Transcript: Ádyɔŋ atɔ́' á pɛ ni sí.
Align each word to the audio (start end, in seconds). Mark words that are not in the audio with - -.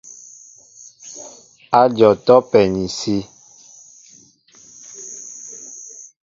Ádyɔŋ 1.79 2.11
atɔ́' 2.15 2.41
á 2.43 2.47
pɛ 2.49 2.59
ni 2.73 2.83
sí. 2.97 3.15